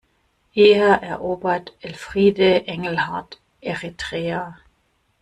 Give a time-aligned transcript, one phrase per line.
[0.55, 4.57] Eher erobert Elfriede Engelhart Eritrea!